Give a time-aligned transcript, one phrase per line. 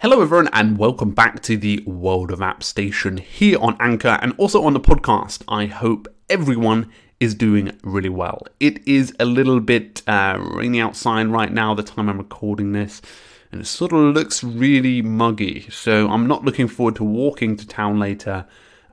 [0.00, 4.32] Hello, everyone, and welcome back to the World of App Station here on Anchor and
[4.38, 5.42] also on the podcast.
[5.48, 8.46] I hope everyone is doing really well.
[8.60, 13.02] It is a little bit uh, rainy outside right now, the time I'm recording this,
[13.50, 15.68] and it sort of looks really muggy.
[15.68, 18.46] So I'm not looking forward to walking to town later.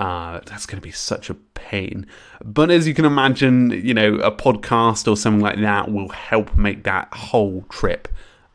[0.00, 2.08] Uh, that's going to be such a pain.
[2.44, 6.56] But as you can imagine, you know, a podcast or something like that will help
[6.56, 8.08] make that whole trip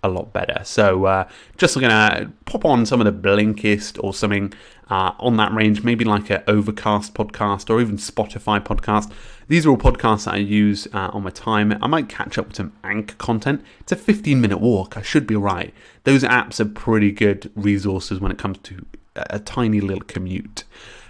[0.03, 0.61] a lot better.
[0.63, 1.27] So uh,
[1.57, 4.53] just gonna pop on some of the Blinkist or something
[4.89, 9.11] uh, on that range, maybe like an Overcast podcast or even Spotify podcast.
[9.47, 11.77] These are all podcasts that I use uh, on my time.
[11.81, 13.63] I might catch up with some Anchor content.
[13.79, 14.97] It's a 15 minute walk.
[14.97, 15.73] I should be right.
[16.03, 18.85] Those apps are pretty good resources when it comes to
[19.15, 20.63] a tiny little commute.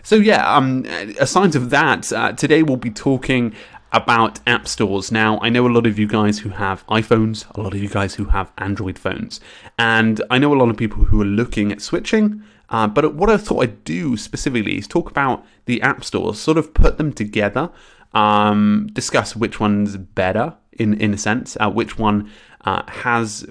[0.06, 0.84] So yeah, um,
[1.20, 3.56] aside of that, uh, today we'll be talking
[3.94, 5.12] about app stores.
[5.12, 7.90] Now, I know a lot of you guys who have iPhones, a lot of you
[7.90, 9.40] guys who have Android phones,
[9.80, 12.44] and I know a lot of people who are looking at switching.
[12.70, 16.58] Uh, but what I thought I'd do specifically is talk about the app stores, sort
[16.58, 17.70] of put them together,
[18.14, 22.32] um, discuss which one's better in in a sense, uh, which one
[22.66, 23.44] uh, has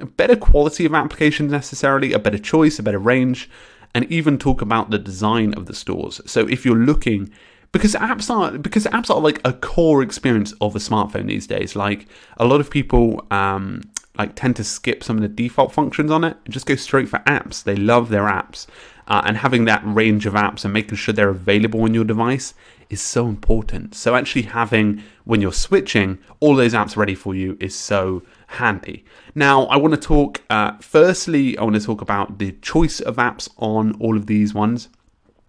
[0.00, 3.50] a better quality of applications necessarily, a better choice, a better range,
[3.94, 6.20] and even talk about the design of the stores.
[6.24, 7.30] So if you're looking
[7.72, 11.76] because apps are because apps are like a core experience of a smartphone these days.
[11.76, 13.82] Like a lot of people um,
[14.18, 17.08] like tend to skip some of the default functions on it and just go straight
[17.08, 17.62] for apps.
[17.62, 18.66] They love their apps,
[19.06, 22.54] uh, and having that range of apps and making sure they're available on your device
[22.88, 23.94] is so important.
[23.94, 29.04] So actually having when you're switching all those apps ready for you is so handy.
[29.34, 30.42] Now I want to talk.
[30.50, 34.52] Uh, firstly, I want to talk about the choice of apps on all of these
[34.52, 34.88] ones.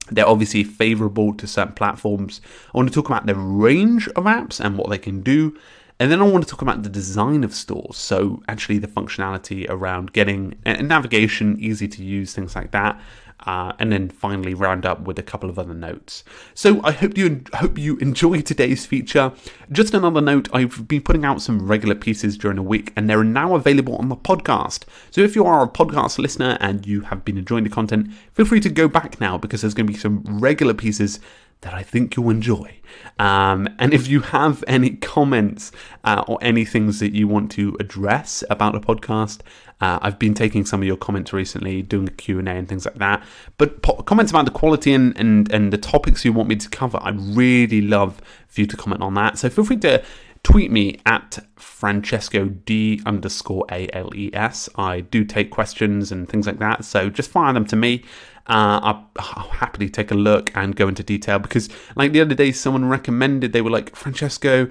[0.09, 2.41] They're obviously favorable to certain platforms.
[2.73, 5.57] I want to talk about the range of apps and what they can do.
[5.99, 7.95] And then I want to talk about the design of stores.
[7.95, 12.99] So, actually, the functionality around getting navigation easy to use, things like that.
[13.45, 16.23] Uh, and then finally round up with a couple of other notes.
[16.53, 19.31] So I hope you hope you enjoy today's feature.
[19.71, 23.23] Just another note: I've been putting out some regular pieces during the week, and they're
[23.23, 24.83] now available on the podcast.
[25.09, 28.45] So if you are a podcast listener and you have been enjoying the content, feel
[28.45, 31.19] free to go back now because there's going to be some regular pieces
[31.61, 32.79] that I think you'll enjoy.
[33.19, 35.71] Um, and if you have any comments
[36.03, 39.41] uh, or any things that you want to address about the podcast,
[39.79, 42.95] uh, I've been taking some of your comments recently, doing a Q&A and things like
[42.95, 43.23] that.
[43.57, 46.69] But po- comments about the quality and, and, and the topics you want me to
[46.69, 49.37] cover, I'd really love for you to comment on that.
[49.37, 50.03] So feel free to
[50.43, 54.69] tweet me at Francesco D underscore A L E S.
[54.75, 58.03] I do take questions and things like that, so just fire them to me.
[58.47, 62.35] Uh, I'll, I'll, happily take a look and go into detail because, like the other
[62.35, 64.69] day, someone recommended they were like Francesco,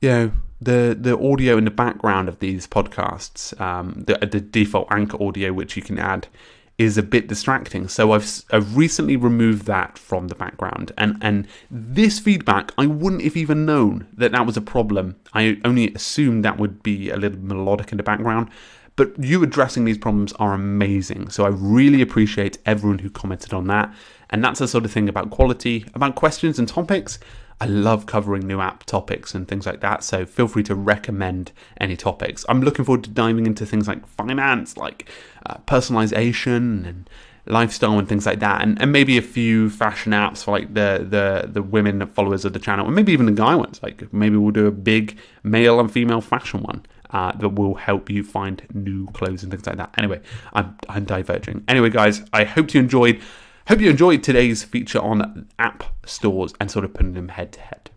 [0.00, 4.88] you know, the the audio in the background of these podcasts, um, the the default
[4.90, 6.28] anchor audio which you can add
[6.76, 7.88] is a bit distracting.
[7.88, 13.22] So I've I've recently removed that from the background, and and this feedback I wouldn't
[13.22, 15.16] have even known that that was a problem.
[15.32, 18.50] I only assumed that would be a little melodic in the background.
[18.96, 21.30] But you addressing these problems are amazing.
[21.30, 23.92] So I really appreciate everyone who commented on that.
[24.30, 27.18] And that's the sort of thing about quality, about questions and topics.
[27.60, 30.04] I love covering new app topics and things like that.
[30.04, 32.44] So feel free to recommend any topics.
[32.48, 35.08] I'm looking forward to diving into things like finance, like
[35.46, 37.08] uh, personalization and
[37.46, 41.06] lifestyle and things like that, and, and maybe a few fashion apps for like the
[41.08, 43.80] the the women followers of the channel, and maybe even the guy ones.
[43.82, 46.84] Like maybe we'll do a big male and female fashion one.
[47.10, 49.94] Uh, that will help you find new clothes and things like that.
[49.96, 50.20] Anyway,
[50.52, 51.62] I'm, I'm diverging.
[51.68, 53.22] Anyway, guys, I hope you enjoyed.
[53.66, 57.60] Hope you enjoyed today's feature on app stores and sort of putting them head to
[57.60, 57.90] head.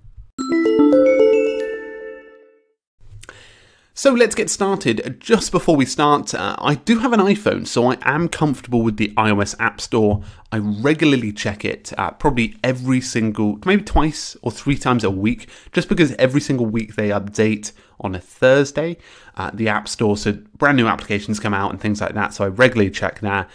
[3.93, 5.17] So let's get started.
[5.19, 8.95] Just before we start, uh, I do have an iPhone, so I am comfortable with
[8.95, 10.23] the iOS App Store.
[10.51, 15.49] I regularly check it, uh, probably every single, maybe twice or three times a week,
[15.73, 18.97] just because every single week they update on a Thursday.
[19.35, 22.33] Uh, the App Store, so brand new applications come out and things like that.
[22.33, 23.47] So I regularly check there.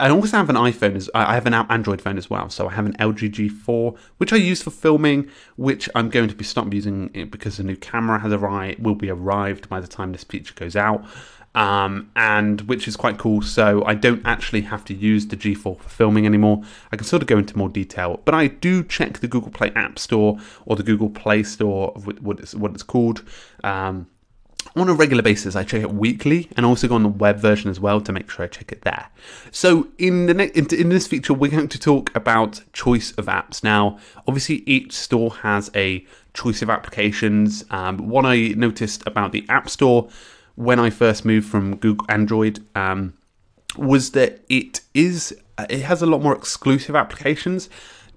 [0.00, 2.48] I also have an iPhone, as I have an Android phone as well.
[2.48, 6.34] So I have an LG G4, which I use for filming, which I'm going to
[6.34, 10.12] be stop using because the new camera has arrived, will be arrived by the time
[10.12, 11.04] this feature goes out.
[11.52, 13.42] Um, and which is quite cool.
[13.42, 16.62] So I don't actually have to use the G4 for filming anymore.
[16.92, 19.72] I can sort of go into more detail, but I do check the Google Play
[19.74, 23.22] App Store or the Google Play Store, what it's, what it's called.
[23.64, 24.06] Um,
[24.76, 27.70] on a regular basis, I check it weekly, and also go on the web version
[27.70, 29.08] as well to make sure I check it there.
[29.50, 33.26] So in the ne- in, in this feature, we're going to talk about choice of
[33.26, 33.64] apps.
[33.64, 33.98] Now,
[34.28, 37.64] obviously, each store has a choice of applications.
[37.70, 40.08] Um, what I noticed about the App Store
[40.54, 42.64] when I first moved from Google Android.
[42.74, 43.14] Um,
[43.76, 45.34] was that it is
[45.68, 47.68] it has a lot more exclusive applications.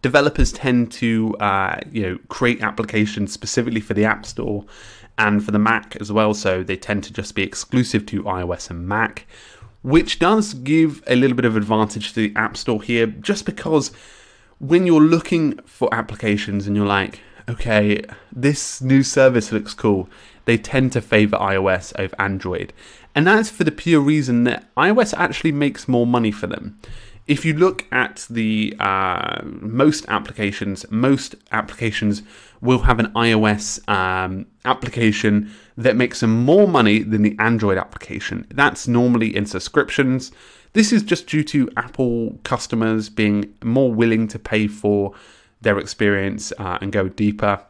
[0.04, 4.66] Developers tend to uh, you know create applications specifically for the App Store
[5.18, 8.70] and for the Mac as well, so they tend to just be exclusive to iOS
[8.70, 9.26] and Mac,
[9.82, 13.92] which does give a little bit of advantage to the App Store here, just because
[14.60, 18.02] when you're looking for applications and you're like, okay,
[18.32, 20.10] this new service looks cool,
[20.46, 22.74] they tend to favor iOS over Android.
[23.16, 26.80] And that's for the pure reason that iOS actually makes more money for them.
[27.26, 32.22] If you look at the uh, most applications, most applications
[32.60, 38.46] will have an iOS um, application that makes more money than the Android application.
[38.50, 40.32] That's normally in subscriptions.
[40.74, 45.14] This is just due to Apple customers being more willing to pay for
[45.62, 47.62] their experience uh, and go deeper.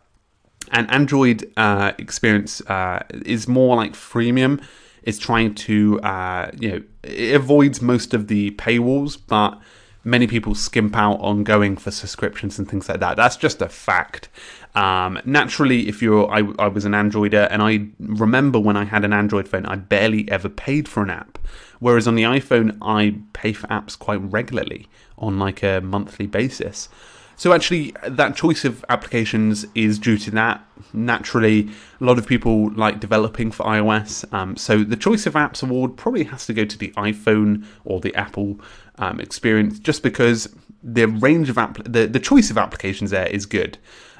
[0.71, 4.63] And Android uh, experience uh, is more like freemium
[5.03, 9.59] is trying to, uh, you know, it avoids most of the paywalls, but
[10.03, 13.15] many people skimp out on going for subscriptions and things like that.
[13.17, 14.29] That's just a fact.
[14.75, 19.05] Um, naturally, if you're, I, I was an Androider, and I remember when I had
[19.05, 21.37] an Android phone, I barely ever paid for an app.
[21.79, 26.89] Whereas on the iPhone, I pay for apps quite regularly on like a monthly basis.
[27.35, 30.63] So actually, that choice of applications is due to that.
[30.93, 31.69] Naturally,
[31.99, 34.31] a lot of people like developing for iOS.
[34.33, 37.99] Um, so the choice of apps award probably has to go to the iPhone or
[37.99, 38.59] the Apple
[38.99, 40.53] um, experience, just because
[40.83, 43.77] the range of app, the, the choice of applications there is good.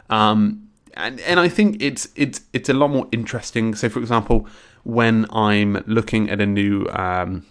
[0.10, 3.76] Um, and and I think it's it's it's a lot more interesting.
[3.76, 4.48] So, for example,
[4.84, 7.46] when I'm looking at a new um,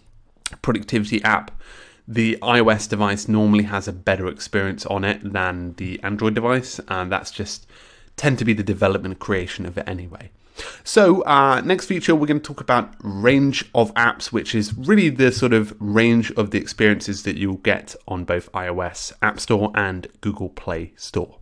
[0.63, 1.51] productivity app
[2.07, 7.11] the iOS device normally has a better experience on it than the Android device, and
[7.11, 7.67] that's just
[8.17, 10.31] tend to be the development creation of it anyway.
[10.85, 15.09] So, uh, next feature, we're going to talk about range of apps, which is really
[15.09, 19.73] the sort of range of the experiences that you'll get on both iOS App Store
[19.75, 21.39] and Google Play Store.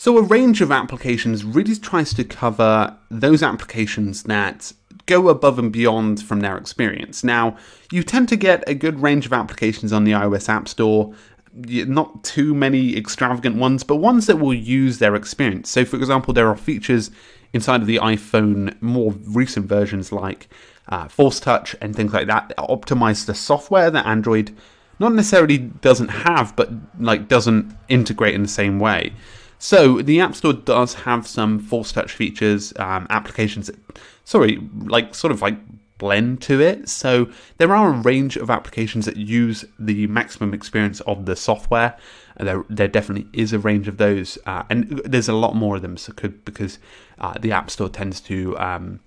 [0.00, 4.72] So, a range of applications really tries to cover those applications that
[5.04, 7.22] go above and beyond from their experience.
[7.22, 7.58] Now,
[7.92, 11.12] you tend to get a good range of applications on the iOS App Store,
[11.52, 15.68] not too many extravagant ones, but ones that will use their experience.
[15.68, 17.10] So, for example, there are features
[17.52, 20.48] inside of the iPhone, more recent versions like
[20.88, 24.56] uh, Force Touch and things like that, that optimize the software that Android
[24.98, 29.12] not necessarily doesn't have, but like doesn't integrate in the same way.
[29.62, 33.76] So the App Store does have some Force Touch features, um, applications that,
[34.24, 35.56] sorry, like sort of like
[35.98, 36.88] blend to it.
[36.88, 37.28] So
[37.58, 41.94] there are a range of applications that use the maximum experience of the software.
[42.38, 45.82] There, there definitely is a range of those, uh, and there's a lot more of
[45.82, 45.98] them.
[45.98, 46.78] So could because
[47.18, 48.58] uh, the App Store tends to.
[48.58, 49.00] Um,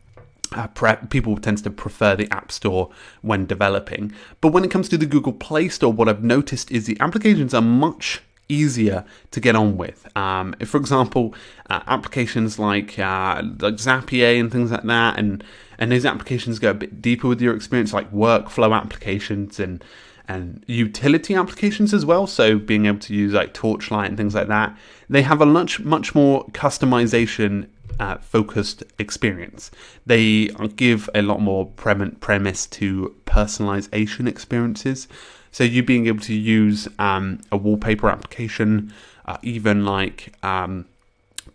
[0.52, 0.68] uh,
[1.10, 2.92] people tends to prefer the App Store
[3.24, 4.14] when developing.
[4.40, 7.56] But when it comes to the Google Play Store, what I've noticed is the applications
[7.56, 10.08] are much easier to get on with.
[10.16, 11.34] Um, for example,
[11.70, 15.44] uh, applications like uh, like Zapier and things like that, and
[15.78, 19.84] and those applications go a bit deeper with your experience, like workflow applications and
[20.28, 22.28] and utility applications as well.
[22.28, 24.78] So being able to use like Torchlight and things like that,
[25.10, 27.68] they have a much much more customization
[28.00, 29.72] uh, focused experience.
[30.06, 35.08] They give a lot more premise to personalization experiences.
[35.54, 38.92] So you being able to use um, a wallpaper application,
[39.26, 40.86] uh, even like um,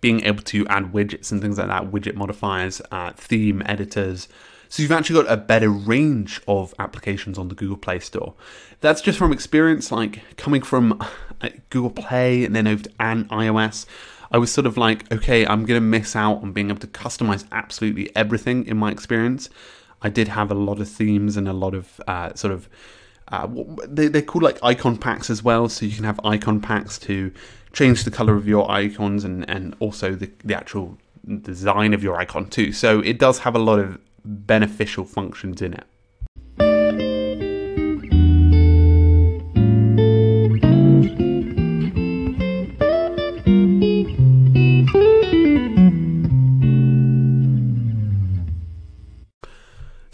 [0.00, 4.28] being able to add widgets and things like that, widget modifiers, uh, theme editors.
[4.68, 8.34] So you've actually got a better range of applications on the Google Play Store.
[8.80, 11.00] That's just from experience, like coming from
[11.40, 13.84] uh, Google Play and then over to an iOS.
[14.30, 17.44] I was sort of like, okay, I'm to miss out on being able to customize
[17.50, 19.50] absolutely everything in my experience.
[20.02, 22.68] I did have a lot of themes and a lot of uh, sort of
[23.28, 23.46] uh,
[23.86, 27.32] they, they're called like icon packs as well, so you can have icon packs to
[27.72, 30.98] change the color of your icons and, and also the, the actual
[31.42, 32.72] design of your icon too.
[32.72, 35.84] So it does have a lot of beneficial functions in it.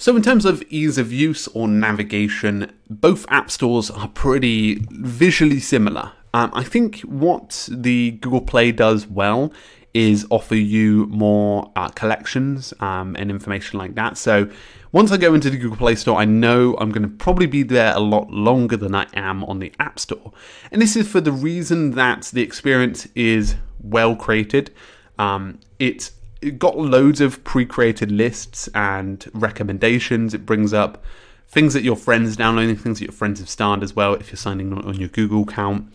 [0.04, 5.60] So, in terms of ease of use or navigation, both app stores are pretty visually
[5.60, 6.12] similar.
[6.34, 9.50] Um, I think what the Google Play does well
[9.94, 14.18] is offer you more uh, collections um, and information like that.
[14.18, 14.50] So
[14.92, 17.62] once I go into the Google Play Store, I know I'm going to probably be
[17.62, 20.34] there a lot longer than I am on the App Store.
[20.70, 24.70] And this is for the reason that the experience is well created.
[25.18, 26.12] Um, it's it
[26.52, 30.34] got loads of pre-created lists and recommendations.
[30.34, 31.02] It brings up
[31.48, 34.36] things that your friends downloading, things that your friends have starred as well if you're
[34.36, 35.86] signing on your Google account.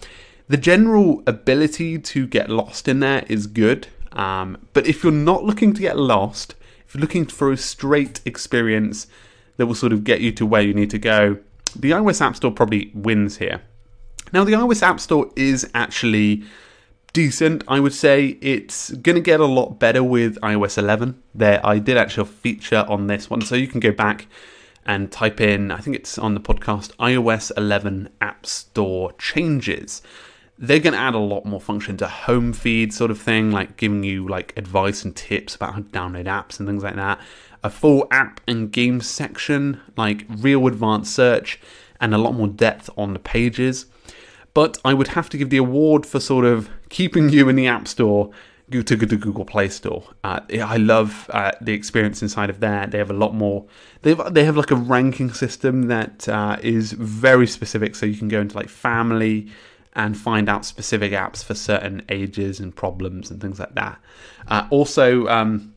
[0.47, 5.43] The general ability to get lost in there is good, um, but if you're not
[5.43, 6.55] looking to get lost,
[6.87, 9.05] if you're looking for a straight experience
[9.57, 11.37] that will sort of get you to where you need to go,
[11.75, 13.61] the iOS App Store probably wins here.
[14.31, 16.43] Now, the iOS App Store is actually
[17.13, 17.63] decent.
[17.67, 21.21] I would say it's going to get a lot better with iOS 11.
[21.33, 24.27] There, I did actually feature on this one, so you can go back
[24.85, 25.71] and type in.
[25.71, 30.01] I think it's on the podcast iOS 11 App Store changes.
[30.57, 33.77] They're going to add a lot more function to home feed sort of thing, like
[33.77, 37.19] giving you like advice and tips about how to download apps and things like that.
[37.63, 41.59] A full app and game section, like real advanced search,
[42.01, 43.85] and a lot more depth on the pages
[44.53, 47.67] but I would have to give the award for sort of keeping you in the
[47.67, 48.31] App Store
[48.71, 50.03] to the Google Play Store.
[50.23, 52.85] Uh, I love uh, the experience inside of there.
[52.85, 53.65] They have a lot more.
[54.03, 58.27] They they have like a ranking system that uh, is very specific, so you can
[58.27, 59.47] go into like family
[59.93, 63.99] and find out specific apps for certain ages and problems and things like that.
[64.47, 65.27] Uh, also.
[65.27, 65.73] Um,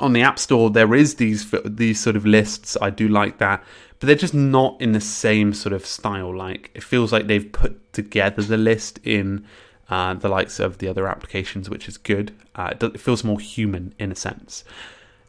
[0.00, 2.78] on the App Store, there is these these sort of lists.
[2.80, 3.62] I do like that,
[3.98, 6.34] but they're just not in the same sort of style.
[6.34, 9.46] Like it feels like they've put together the list in
[9.92, 12.32] uh, the likes of the other applications, which is good.
[12.54, 14.64] Uh, it, feels more human in a sense.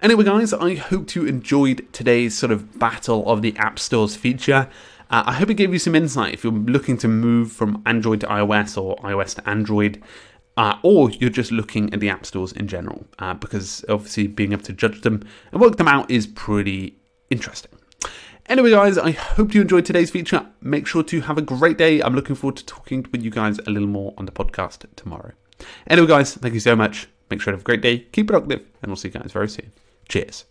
[0.02, 4.70] Anyway, guys, I hope you enjoyed today's sort of battle of the App Store's feature.
[5.10, 8.22] Uh, I hope it gave you some insight if you're looking to move from Android
[8.22, 10.02] to iOS or iOS to Android
[10.56, 14.54] uh, or you're just looking at the app stores in general, uh, because obviously being
[14.54, 16.96] able to judge them and work them out is pretty
[17.30, 17.72] interesting.
[18.48, 20.46] Anyway, guys, I hope you enjoyed today's feature.
[20.62, 22.02] Make sure to have a great day.
[22.02, 25.32] I'm looking forward to talking with you guys a little more on the podcast tomorrow.
[25.88, 27.08] Anyway, guys, thank you so much.
[27.30, 29.48] Make sure to have a great day, keep productive, and we'll see you guys very
[29.48, 29.72] soon.
[30.10, 30.46] Cheers.